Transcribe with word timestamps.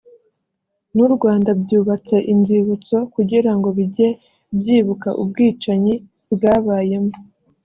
n’u 0.95 1.07
Rwanda 1.15 1.49
byubatse 1.61 2.15
inzibutso 2.33 2.97
kugira 3.13 3.51
ngo 3.57 3.67
bijye 3.77 4.09
byibuka 4.59 5.09
ubwicanyi 5.21 5.93
bwabayemo 6.33 7.13